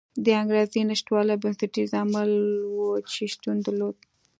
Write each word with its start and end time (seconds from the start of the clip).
د 0.23 0.25
انګېزې 0.41 0.81
نشتوالی 0.89 1.35
بنسټیز 1.43 1.91
عامل 1.97 2.31
و 2.75 2.77
چې 3.11 3.21
شتون 3.33 3.57
درلود. 3.65 3.97